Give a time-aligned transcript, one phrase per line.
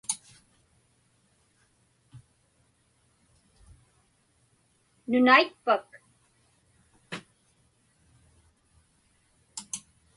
[5.09, 5.87] Nunaitpak?